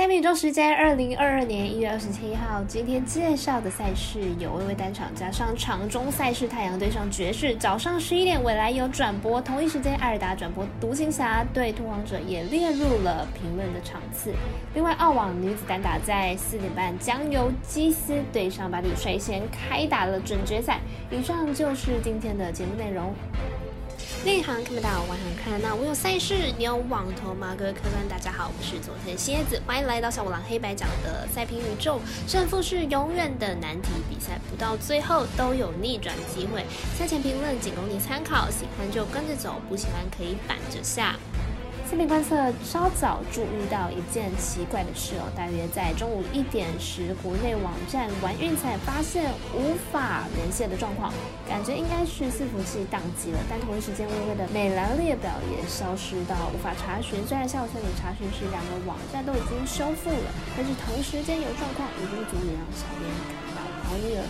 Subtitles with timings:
[0.00, 14.32] 赛品宇宙时间，二零二二年一月二十七号，今天介绍的赛事有微微单场加上场中赛事，太阳对上爵士，早上十一点未来有转播，同一时间艾尔达转播独行侠对拓荒者也列入了评论的场次。
[14.72, 20.80] 另外，澳网女子单打在四点半将由基斯对上巴蒂率先开打了准决赛。
[21.10, 23.12] 以上就是今天的节目内容。
[24.22, 27.56] 内行看不到，外行看那我有赛事，你有网投吗？
[27.58, 31.98] 各位客官，大家好，我是佐藤蝎子，欢迎来到小五郎黑白讲的赛评宇宙。
[32.28, 36.66] 胜负是永远的难题，比赛不到最后都有逆转机会。
[36.98, 41.16] 赛前评论仅供你参考，喜欢就跟着走，不喜欢可以板着下。
[41.90, 51.12] 下面观测稍早注意到一件奇怪的事哦，大约在中午一点时，国内网站玩运彩发现无法连线的状况，
[51.48, 53.42] 感觉应该是伺服器宕机了。
[53.50, 57.26] 但同一时间，微微的美兰列表也消失到无法查询。
[57.26, 64.22] 虽然下午三点查询时，两个网站都已经修复了，但是同时间有状况，已经足以让小编感到毛腻了。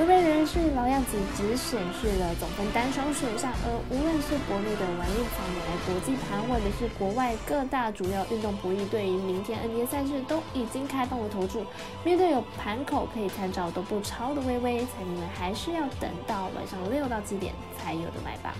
[0.00, 3.52] 微微仍然是老样子，只显示了总分单双选项。
[3.52, 11.66] 而无论是国内的玩运彩、来国际盘，或者是国外各大主要运动博弈，对于明天 NBA 赛事都已经开放了投注。
[12.02, 18.54] 面对有盘口可以参照都不超的微微，彩民们还是要等到晚上六到七点才有的买吧。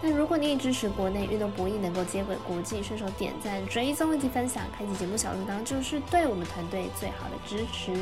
[0.00, 7.92] 那如果你也支持国内运动博弈能够接轨国际，顺手点赞、追踪以及分享，开启节目小铃铛，就是对我们团队最好的支持。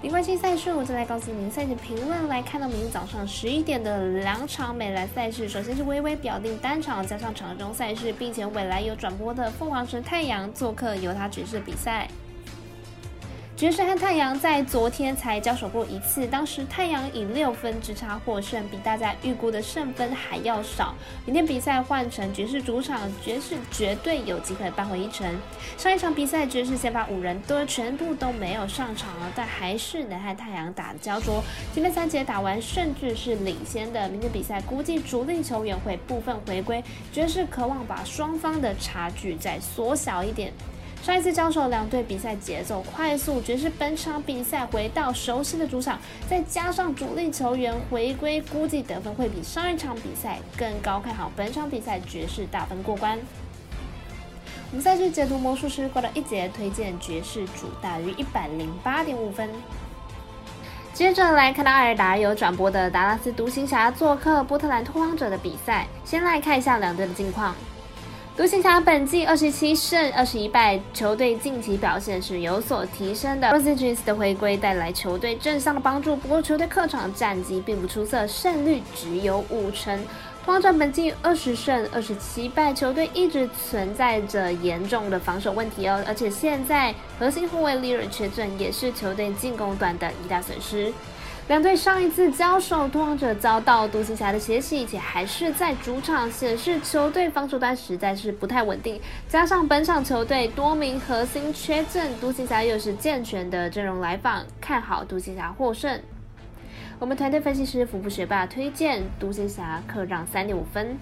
[0.00, 2.28] 没关系赛事，我就来告诉您赛前评论。
[2.28, 12.08] 来看到明天早上十一点的两场美兰赛事，首先是微微表定单场加上场中赛事，并且未来有转播的凤凰城太阳做客犹他爵士比赛。
[13.58, 20.94] 爵士和太阳在昨天才交手过一次，当时太阳以六分之差获胜，比大家预估的胜分还要少。
[21.24, 25.26] 明天比赛换成爵士主场，爵士绝对有机会扳回一城。
[25.76, 31.42] 上一场比赛，爵士先发五人都全部都没有上场了，但还是能和太阳打焦灼。
[31.74, 34.08] 今天三节打完，甚至是领先的。
[34.08, 36.80] 明天比赛估计主力球员会部分回归，
[37.12, 40.52] 爵士渴望把双方的差距再缩小一点。
[41.02, 45.98] 上一次交手，两队比赛节奏快速，爵士本场比赛回到熟悉的主场，
[46.28, 51.00] 再加上主力球员回归，估计得分会比上一场比赛更高。
[51.00, 53.18] 看好本场比赛爵士大分过关。
[54.70, 59.48] 我们再去解读魔术师过了一节，推荐爵士主大于一百零八点五分。
[60.92, 67.54] 接着来看到艾尔达有转播的达拉斯独行侠做客波特兰拓荒者的比赛，先来看一下两队的近况。
[68.38, 73.48] 独行侠本季二十七胜二十一败，球队近期表现是有所提升的。
[73.48, 80.00] Rosales 的回归带来球队正向的帮助，不过球队客场战绩并不出色，胜率只有五成。
[80.46, 90.92] 荒者本季二十胜二十七败，球队一直存在着严重的防守问题哦，而且现在核心后卫 l 尔缺阵，也是球队进攻端的一大损失。
[91.48, 99.00] 两队上一次交手，拓荒者遭到独行侠的血洗，且还是在主场，显示球队防守端实在是不太稳定。
[99.30, 105.98] 加上本场球队多名核心缺阵，独行侠又是健全的阵容来访，看好独行侠获胜。
[106.98, 110.98] 我们团队分析师福布学霸推荐独行侠客让三点五分。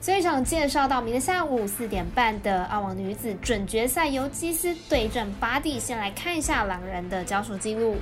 [0.00, 5.78] 这一场介绍到明天下午四点半的澳网女子准决赛，由基斯对阵巴蒂。
[5.78, 7.98] 先来看一下两人的交手记录。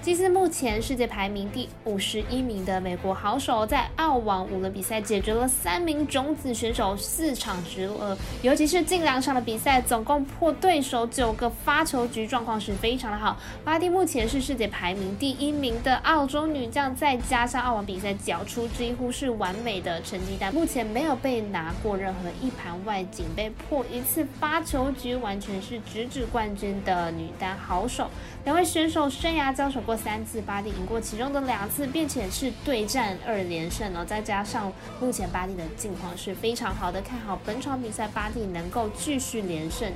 [0.00, 13.36] 基斯目前世界排名第五十一名的美国好手，在澳网五轮比赛解决了三名种子选手，四场直落，尤其是近两场的比赛，总共破对手九个发球局，状况是非常的好。
[13.64, 28.08] 巴蒂目前是世界排名第一名的澳洲女将，再加上澳网比赛缴出几乎是完美的成绩单，目前没有被拿过任何一盘外，仅被破一次发球局，完全是直指冠军的女单好手。
[28.44, 34.04] 两位选手生涯交手过三次，巴蒂赢过其中的两次，并且是对战二连胜哦。
[34.04, 39.90] 再加上目前巴蒂的境况是非常好的，看好本场比赛巴蒂能够继续连胜。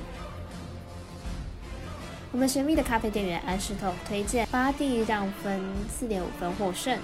[2.31, 6.97] 我们神秘的咖啡店员安石头推荐巴蒂让分四点五分获胜。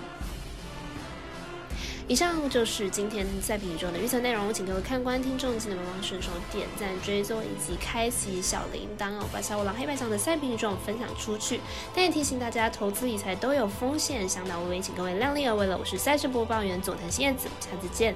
[2.09, 11.61] 以上就是今天赛品中的预测内容，请各位看官听众记得帮忙顺手点赞、追踪以及开启小铃铛哦，把小五郎黑白上的赛品种分享出去。
[11.93, 15.77] 但也提醒大家，投资理财都有风险，想打微微，请各位量力而为了。
[15.77, 18.15] 我是赛事播报员佐藤叶子，下次见。